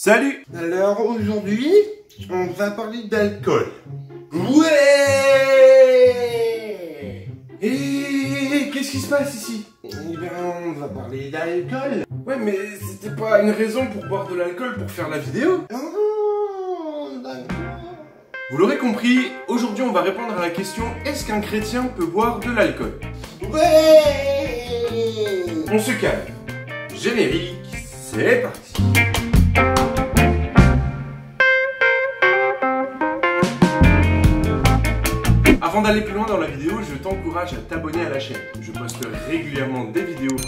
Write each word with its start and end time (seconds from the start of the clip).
Salut 0.00 0.44
Alors 0.56 1.04
aujourd'hui, 1.04 1.72
on 2.30 2.46
va 2.52 2.70
parler 2.70 3.08
d'alcool. 3.10 3.66
Ouais 4.32 4.46
Et 7.60 8.70
qu'est-ce 8.72 8.92
qui 8.92 9.00
se 9.00 9.08
passe 9.08 9.34
ici? 9.34 9.66
Eh 9.82 9.88
bien, 10.16 10.30
on 10.64 10.70
va 10.78 10.86
parler 10.86 11.30
d'alcool. 11.32 12.04
Ouais, 12.24 12.36
mais 12.36 12.56
c'était 12.78 13.16
pas 13.16 13.42
une 13.42 13.50
raison 13.50 13.88
pour 13.88 14.06
boire 14.06 14.28
de 14.28 14.36
l'alcool 14.36 14.76
pour 14.76 14.88
faire 14.88 15.08
la 15.08 15.18
vidéo? 15.18 15.64
Oh, 15.74 17.08
d'accord. 17.20 17.96
Vous 18.52 18.56
l'aurez 18.56 18.78
compris, 18.78 19.32
aujourd'hui 19.48 19.82
on 19.82 19.90
va 19.90 20.02
répondre 20.02 20.38
à 20.38 20.42
la 20.42 20.50
question 20.50 20.84
est-ce 21.06 21.26
qu'un 21.26 21.40
chrétien 21.40 21.86
peut 21.86 22.06
boire 22.06 22.38
de 22.38 22.52
l'alcool? 22.52 23.00
Ouais 23.50 24.04
On 25.72 25.78
se 25.80 25.90
calme. 26.00 26.20
Générique, 26.94 27.56
c'est 28.00 28.42
parti. 28.42 29.27
Avant 35.68 35.82
d'aller 35.82 36.00
plus 36.00 36.14
loin 36.14 36.24
dans 36.24 36.38
la 36.38 36.46
vidéo, 36.46 36.80
je 36.80 36.96
t'encourage 36.96 37.52
à 37.52 37.58
t'abonner 37.58 38.06
à 38.06 38.08
la 38.08 38.18
chaîne. 38.18 38.40
Je 38.58 38.72
poste 38.72 39.06
régulièrement 39.28 39.84
des 39.84 40.00
vidéos 40.00 40.38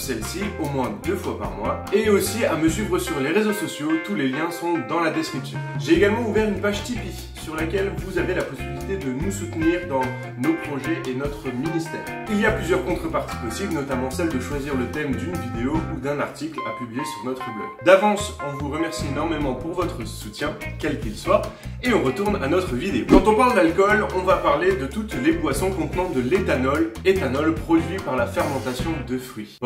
celle-ci, 0.00 0.40
au 0.60 0.68
moins 0.68 0.92
deux 1.04 1.16
fois 1.16 1.38
par 1.38 1.50
mois, 1.52 1.84
et 1.92 2.08
aussi 2.10 2.44
à 2.44 2.56
me 2.56 2.68
suivre 2.68 2.98
sur 2.98 3.18
les 3.20 3.30
réseaux 3.30 3.52
sociaux, 3.52 3.90
tous 4.04 4.14
les 4.14 4.28
liens 4.28 4.50
sont 4.50 4.78
dans 4.88 5.00
la 5.00 5.10
description. 5.10 5.58
J'ai 5.78 5.96
également 5.96 6.28
ouvert 6.28 6.48
une 6.48 6.60
page 6.60 6.82
Tipeee, 6.84 7.28
sur 7.42 7.56
laquelle 7.56 7.92
vous 7.98 8.18
avez 8.18 8.34
la 8.34 8.42
possibilité 8.42 8.96
de 8.96 9.12
nous 9.12 9.32
soutenir 9.32 9.88
dans 9.88 10.02
nos 10.38 10.54
projets 10.54 11.02
et 11.08 11.14
notre 11.14 11.50
ministère. 11.52 12.04
Il 12.30 12.40
y 12.40 12.46
a 12.46 12.52
plusieurs 12.52 12.84
contreparties 12.84 13.36
possibles, 13.44 13.74
notamment 13.74 14.10
celle 14.10 14.28
de 14.28 14.40
choisir 14.40 14.74
le 14.76 14.86
thème 14.86 15.14
d'une 15.16 15.36
vidéo 15.36 15.74
ou 15.94 16.00
d'un 16.00 16.20
article 16.20 16.58
à 16.66 16.78
publier 16.78 17.02
sur 17.04 17.30
notre 17.30 17.44
blog. 17.44 17.68
D'avance, 17.84 18.38
on 18.46 18.56
vous 18.58 18.70
remercie 18.70 19.06
énormément 19.10 19.54
pour 19.54 19.72
votre 19.72 20.06
soutien, 20.06 20.56
quel 20.78 21.00
qu'il 21.00 21.16
soit, 21.16 21.42
et 21.82 21.92
on 21.92 22.02
retourne 22.02 22.42
à 22.42 22.48
notre 22.48 22.74
vidéo. 22.74 23.04
Quand 23.08 23.26
on 23.26 23.34
parle 23.34 23.54
d'alcool, 23.56 24.06
on 24.16 24.22
va 24.22 24.36
parler 24.36 24.76
de 24.76 24.86
toutes 24.86 25.14
les 25.14 25.32
boissons 25.32 25.70
contenant 25.70 26.10
de 26.10 26.20
l'éthanol, 26.20 26.92
éthanol 27.04 27.54
produit 27.54 27.98
par 28.04 28.16
la 28.16 28.26
fermentation 28.26 28.90
de 29.08 29.18
fruits. 29.18 29.58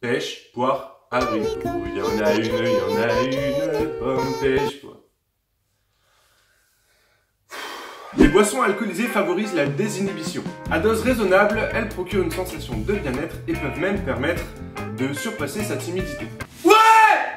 Pêche, 0.00 0.50
poire, 0.54 1.06
abricot. 1.10 1.68
Il 1.86 1.98
y 1.98 2.00
en 2.00 2.24
a 2.24 2.34
une, 2.34 2.44
il 2.44 2.48
y 2.48 2.80
en 2.80 2.96
a 2.96 3.22
une, 3.22 3.98
pomme, 3.98 4.34
pêche, 4.40 4.80
poire. 4.80 4.96
Les 8.16 8.28
boissons 8.28 8.62
alcoolisées 8.62 9.04
favorisent 9.04 9.54
la 9.54 9.66
désinhibition. 9.66 10.42
À 10.70 10.78
dose 10.80 11.02
raisonnable, 11.02 11.60
elles 11.74 11.88
procurent 11.90 12.24
une 12.24 12.30
sensation 12.30 12.78
de 12.78 12.94
bien-être 12.94 13.36
et 13.46 13.52
peuvent 13.52 13.78
même 13.78 14.02
permettre 14.02 14.42
de 14.98 15.12
surpasser 15.12 15.62
sa 15.62 15.76
timidité. 15.76 16.26
Ouais 16.64 16.72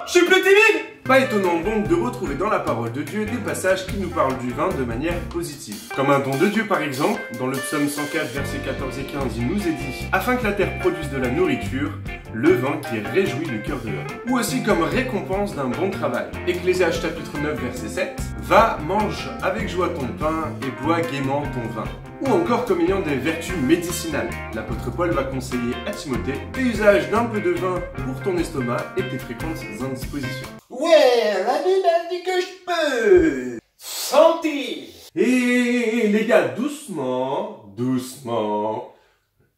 Je 0.07 0.11
suis 0.11 0.25
plus 0.25 0.41
timide 0.41 1.03
Pas 1.03 1.19
étonnant 1.19 1.59
donc 1.59 1.87
de 1.87 1.95
retrouver 1.95 2.35
dans 2.35 2.49
la 2.49 2.59
parole 2.59 2.91
de 2.91 3.03
Dieu 3.03 3.25
des 3.25 3.37
passages 3.37 3.85
qui 3.85 3.97
nous 3.97 4.09
parlent 4.09 4.37
du 4.39 4.51
vin 4.51 4.69
de 4.69 4.83
manière 4.83 5.19
positive. 5.29 5.91
Comme 5.95 6.09
un 6.09 6.19
don 6.19 6.35
de 6.37 6.47
Dieu 6.47 6.65
par 6.65 6.81
exemple, 6.81 7.21
dans 7.37 7.47
le 7.47 7.57
psaume 7.57 7.87
104 7.87 8.33
versets 8.33 8.59
14 8.65 8.99
et 8.99 9.03
15, 9.03 9.37
il 9.37 9.47
nous 9.47 9.67
est 9.67 9.73
dit 9.73 10.07
Afin 10.11 10.37
que 10.37 10.43
la 10.43 10.53
terre 10.53 10.79
produise 10.79 11.09
de 11.11 11.17
la 11.17 11.29
nourriture, 11.29 11.91
le 12.33 12.53
vin 12.53 12.79
qui 12.89 12.99
réjouit 12.99 13.45
le 13.45 13.59
cœur 13.59 13.79
de 13.81 13.89
l'homme. 13.89 14.07
Ou 14.29 14.39
aussi 14.39 14.63
comme 14.63 14.83
récompense 14.83 15.55
d'un 15.55 15.67
bon 15.67 15.89
travail. 15.89 16.25
Ecclésiaste 16.47 17.01
chapitre 17.01 17.37
9 17.39 17.59
verset 17.59 17.87
7 17.87 18.21
Va, 18.41 18.77
mange 18.85 19.29
avec 19.41 19.69
joie 19.69 19.89
ton 19.89 20.07
pain 20.19 20.51
et 20.61 20.83
bois 20.83 21.01
gaiement 21.01 21.43
ton 21.53 21.67
vin. 21.73 21.87
Ou 22.21 22.27
encore 22.27 22.65
comme 22.65 22.81
ayant 22.81 23.01
des 23.01 23.15
vertus 23.15 23.55
médicinales. 23.57 24.29
L'apôtre 24.53 24.91
Paul 24.95 25.11
va 25.11 25.23
conseiller 25.23 25.73
à 25.85 25.91
Timothée 25.91 26.33
l'usage 26.57 27.09
d'un 27.09 27.25
peu 27.25 27.39
de 27.39 27.51
vin 27.51 27.81
pour 28.05 28.21
ton 28.23 28.37
estomac 28.37 28.83
et 28.97 29.07
tes 29.07 29.19
fréquentes 29.19 29.59
indispositions. 29.81 30.47
Ouais, 30.69 31.43
la 31.45 31.59
Bible 31.59 31.87
a 31.87 32.09
dit 32.09 32.23
que 32.23 32.41
je 32.41 32.63
peux 32.65 33.59
sentir. 33.77 34.87
Et 35.15 36.07
les 36.07 36.25
gars, 36.25 36.47
doucement, 36.47 37.65
doucement. 37.77 38.93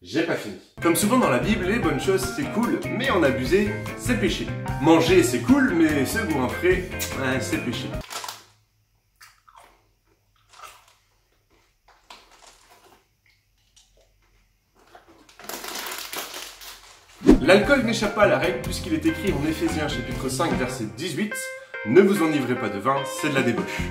J'ai 0.02 0.24
pas 0.24 0.36
fini. 0.36 0.56
Comme 0.82 0.96
souvent 0.96 1.18
dans 1.18 1.30
la 1.30 1.40
Bible, 1.40 1.66
les 1.66 1.80
bonnes 1.80 2.00
choses 2.00 2.26
c'est 2.36 2.52
cool, 2.54 2.80
mais 2.98 3.10
en 3.10 3.24
abuser, 3.24 3.70
c'est 3.98 4.20
péché. 4.20 4.46
Manger 4.82 5.24
c'est 5.24 5.40
cool, 5.40 5.74
mais 5.74 6.06
se 6.06 6.20
goinfrer, 6.20 6.90
c'est 7.40 7.64
péché. 7.64 7.88
L'alcool 17.42 17.84
n'échappe 17.84 18.16
pas 18.16 18.24
à 18.24 18.28
la 18.28 18.40
règle 18.40 18.62
puisqu'il 18.64 18.94
est 18.96 19.06
écrit 19.06 19.32
en 19.32 19.48
Éphésiens 19.48 19.88
chapitre 19.88 20.30
5 20.30 20.52
verset 20.58 20.86
18 20.98 21.34
Ne 21.88 22.02
vous 22.02 22.24
enivrez 22.24 22.56
pas 22.56 22.70
de 22.70 22.80
vin, 22.80 22.98
c'est 23.22 23.30
de 23.30 23.36
la 23.36 23.44
débauche. 23.44 23.82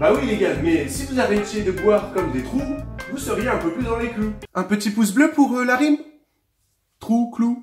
Bah 0.00 0.12
oui 0.14 0.26
les 0.26 0.36
gars, 0.36 0.54
mais 0.62 0.88
si 0.88 1.06
vous 1.06 1.20
arrêtiez 1.20 1.62
de 1.62 1.70
boire 1.70 2.12
comme 2.12 2.32
des 2.32 2.42
trous, 2.42 2.76
vous 3.10 3.18
seriez 3.18 3.48
un 3.48 3.58
peu 3.58 3.70
plus 3.70 3.84
dans 3.84 3.98
les 3.98 4.10
clous. 4.10 4.32
Un 4.54 4.64
petit 4.64 4.90
pouce 4.90 5.12
bleu 5.12 5.30
pour 5.34 5.56
euh, 5.56 5.64
la 5.64 5.76
rime 5.76 5.98
Trou, 7.00 7.30
clou. 7.34 7.62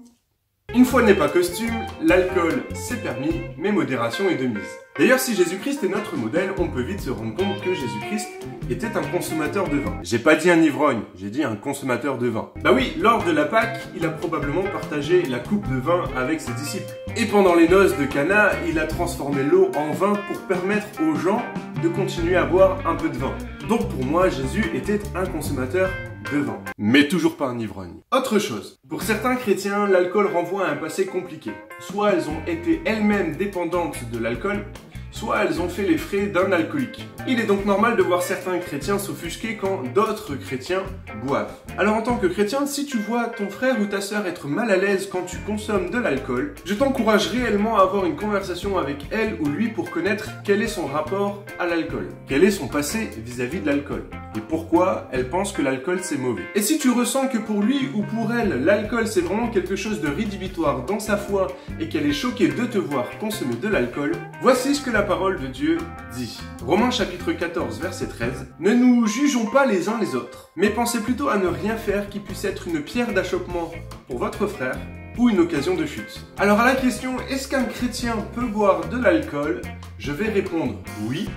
Une 0.76 0.86
fois 0.86 1.04
n'est 1.04 1.14
pas 1.14 1.30
costume, 1.30 1.74
l'alcool 2.02 2.64
c'est 2.74 3.04
permis, 3.04 3.42
mais 3.58 3.72
modération 3.72 4.28
est 4.30 4.38
de 4.38 4.48
mise. 4.48 4.62
D'ailleurs, 4.98 5.20
si 5.20 5.36
Jésus-Christ 5.36 5.84
est 5.84 5.90
notre 5.90 6.16
modèle, 6.16 6.52
on 6.58 6.68
peut 6.68 6.82
vite 6.82 7.00
se 7.02 7.12
rendre 7.12 7.36
compte 7.36 7.62
que 7.62 7.74
Jésus-Christ 7.74 8.28
était 8.70 8.96
un 8.96 9.04
consommateur 9.04 9.68
de 9.68 9.78
vin. 9.78 9.94
J'ai 10.02 10.18
pas 10.18 10.36
dit 10.36 10.50
un 10.50 10.62
ivrogne, 10.62 11.02
j'ai 11.16 11.30
dit 11.30 11.44
un 11.44 11.56
consommateur 11.56 12.18
de 12.18 12.28
vin. 12.28 12.50
Bah 12.64 12.72
oui, 12.74 12.94
lors 12.98 13.24
de 13.24 13.32
la 13.32 13.46
Pâque, 13.46 13.82
il 13.96 14.06
a 14.06 14.10
probablement 14.10 14.64
partagé 14.64 15.24
la 15.24 15.40
coupe 15.40 15.68
de 15.70 15.80
vin 15.80 16.06
avec 16.16 16.42
ses 16.42 16.54
disciples. 16.54 16.92
Et 17.18 17.26
pendant 17.26 17.54
les 17.54 17.68
noces 17.68 17.96
de 17.98 18.06
Cana, 18.06 18.52
il 18.68 18.80
a 18.80 18.88
transformé 18.88 19.44
l'eau 19.44 19.70
en 19.76 19.92
vin 19.92 20.14
pour 20.28 20.40
permettre 20.48 20.88
aux 21.04 21.16
gens 21.16 21.44
de 21.84 21.90
continuer 21.90 22.36
à 22.36 22.46
boire 22.46 22.80
un 22.88 22.96
peu 22.96 23.10
de 23.10 23.18
vin. 23.18 23.34
Donc 23.70 23.88
pour 23.90 24.04
moi, 24.04 24.28
Jésus 24.28 24.66
était 24.74 25.00
un 25.16 25.26
consommateur 25.26 25.90
de 26.32 26.38
vin. 26.40 26.60
Mais 26.78 27.08
toujours 27.08 27.38
pas 27.38 27.48
un 27.48 27.58
ivrogne. 27.58 28.02
Autre 28.12 28.38
chose. 28.38 28.78
Pour 28.90 29.04
certains 29.04 29.36
chrétiens, 29.36 29.88
l'alcool 29.88 30.28
renvoie 30.28 30.68
à 30.68 30.72
un 30.72 30.76
passé 30.76 31.06
compliqué. 31.06 31.52
Soit 31.80 32.12
elles 32.12 32.30
ont 32.30 32.42
été 32.46 32.82
elles-mêmes 32.86 33.38
dépendantes 33.38 34.10
de 34.12 34.20
l'alcool, 34.20 34.66
soit 35.12 35.44
elles 35.44 35.62
ont 35.62 35.70
fait 35.70 35.84
les 35.84 35.98
frais 35.98 36.28
d'un 36.28 36.52
alcoolique. 36.52 37.08
Il 37.26 37.40
est 37.40 37.46
donc 37.46 37.66
normal 37.66 37.96
de 37.96 38.04
voir 38.04 38.22
certains 38.22 38.60
chrétiens 38.60 39.00
s'offusquer 39.00 39.56
quand 39.56 39.84
d'autres 39.94 40.36
chrétiens 40.36 40.84
boivent. 41.24 41.56
Alors 41.76 41.96
en 41.96 42.04
tant 42.04 42.18
que 42.18 42.28
chrétien, 42.28 42.68
si 42.68 42.86
tu 42.86 43.00
vois 43.00 43.26
ton 43.26 43.50
frère 43.50 43.82
ou 43.82 43.86
ta 43.86 44.00
sœur 44.00 44.28
être 44.28 44.48
mal 44.48 44.70
à 44.70 44.78
l'aise 44.78 45.10
quand 45.12 45.24
tu 45.24 45.38
consommes 45.38 45.90
de 45.90 45.98
l'alcool, 45.98 46.54
je 46.66 46.76
t'encourage 46.76 47.30
réellement 47.30 47.80
à 47.80 47.82
avoir 47.82 48.06
une 48.06 48.16
conversation 48.16 48.78
avec 48.78 49.08
elle 49.10 49.38
ou 49.42 49.48
lui 49.48 49.70
pour 49.70 49.90
connaître 49.90 50.30
quel 50.44 50.62
est 50.62 50.68
son 50.68 50.86
rapport 50.86 51.44
à 51.60 51.66
l'alcool, 51.66 52.10
quel 52.28 52.44
est 52.44 52.52
son 52.52 52.68
passé 52.68 53.10
vis-à-vis 53.18 53.60
de 53.60 53.66
l'alcool? 53.66 54.04
Et 54.36 54.42
pourquoi 54.42 55.08
elle 55.12 55.30
pense 55.30 55.52
que 55.52 55.64
l'alcool 55.64 56.00
c'est 56.02 56.18
mauvais? 56.18 56.44
Et 56.54 56.62
si 56.62 56.78
tu 56.78 56.92
ressens 56.92 57.28
que 57.28 57.40
pour 57.40 57.62
lui 57.62 57.90
ou 57.96 58.04
pour 58.04 58.32
elle, 58.34 58.64
l'alcool 58.64 59.08
c'est 59.08 59.22
vraiment 59.22 59.48
quelque 59.48 59.76
chose 59.76 60.00
de 60.00 60.10
rédhibitoire 60.10 60.86
dans 60.86 61.00
sa 61.00 61.18
foi 61.18 61.48
et 61.80 61.90
qu'elle 61.90 62.06
est 62.06 62.14
choquée 62.14 62.50
de 62.50 62.66
te 62.66 62.78
voir 62.78 63.06
consommer 63.20 63.56
de 63.56 63.68
l'alcool, 63.68 64.12
voici 64.42 64.76
ce 64.76 64.82
que 64.82 64.92
la 64.92 65.02
parole 65.02 65.40
de 65.40 65.48
Dieu 65.48 65.78
dit. 66.16 66.40
Romains 66.64 66.92
chapitre 66.92 67.32
14 67.32 67.80
verset 67.80 68.08
13. 68.08 68.48
Ne 68.60 68.74
nous 68.74 69.08
jugeons 69.08 69.48
pas 69.48 69.66
les 69.66 69.90
uns 69.90 70.00
les 70.00 70.16
autres, 70.16 70.52
mais 70.56 70.70
pensez 70.70 71.00
plutôt 71.00 71.30
à 71.30 71.38
ne 71.38 71.48
faire 71.72 72.10
qui 72.10 72.20
puisse 72.20 72.44
être 72.46 72.68
une 72.68 72.84
pierre 72.84 73.14
d'achoppement 73.14 73.72
pour 74.08 74.20
votre 74.20 74.48
frère 74.48 74.78
ou 75.18 75.30
une 75.30 75.40
occasion 75.40 75.76
de 75.76 75.86
chute. 75.86 76.22
Alors 76.38 76.60
à 76.60 76.66
la 76.66 76.76
question 76.76 77.18
est-ce 77.30 77.48
qu'un 77.48 77.64
chrétien 77.64 78.18
peut 78.36 78.46
boire 78.46 78.90
de 78.90 78.98
l'alcool? 79.02 79.62
Je 79.98 80.12
vais 80.12 80.30
répondre 80.30 80.78
oui, 81.08 81.30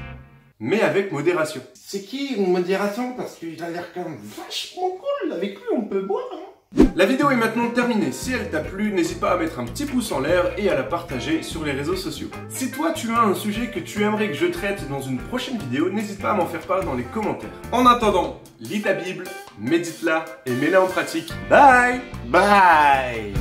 mais 0.58 0.80
avec 0.80 1.12
modération. 1.12 1.60
C'est 1.74 2.02
qui 2.02 2.34
une 2.34 2.50
modération? 2.50 3.14
Parce 3.16 3.36
qu'il 3.36 3.62
a 3.62 3.70
l'air 3.70 3.92
quand 3.94 4.04
même 4.04 4.18
vachement 4.18 4.90
cool. 4.90 5.32
Avec 5.32 5.56
lui, 5.56 5.66
on 5.74 5.82
peut 5.82 6.02
boire. 6.02 6.24
Hein 6.34 6.55
la 6.94 7.04
vidéo 7.04 7.30
est 7.30 7.36
maintenant 7.36 7.68
terminée. 7.70 8.12
Si 8.12 8.32
elle 8.32 8.50
t'a 8.50 8.60
plu, 8.60 8.92
n'hésite 8.92 9.20
pas 9.20 9.32
à 9.32 9.36
mettre 9.36 9.58
un 9.60 9.64
petit 9.64 9.84
pouce 9.84 10.12
en 10.12 10.20
l'air 10.20 10.52
et 10.56 10.68
à 10.68 10.74
la 10.74 10.82
partager 10.82 11.42
sur 11.42 11.64
les 11.64 11.72
réseaux 11.72 11.96
sociaux. 11.96 12.28
Si 12.48 12.70
toi 12.70 12.92
tu 12.92 13.10
as 13.10 13.20
un 13.20 13.34
sujet 13.34 13.68
que 13.68 13.80
tu 13.80 14.02
aimerais 14.02 14.28
que 14.28 14.34
je 14.34 14.46
traite 14.46 14.88
dans 14.88 15.00
une 15.00 15.18
prochaine 15.18 15.58
vidéo, 15.58 15.90
n'hésite 15.90 16.20
pas 16.20 16.30
à 16.30 16.34
m'en 16.34 16.46
faire 16.46 16.60
part 16.60 16.84
dans 16.84 16.94
les 16.94 17.04
commentaires. 17.04 17.50
En 17.72 17.86
attendant, 17.86 18.40
lis 18.60 18.82
ta 18.82 18.94
Bible, 18.94 19.24
médite-la 19.58 20.24
et 20.46 20.52
mets-la 20.52 20.82
en 20.82 20.86
pratique. 20.86 21.32
Bye 21.48 22.00
Bye 22.28 23.32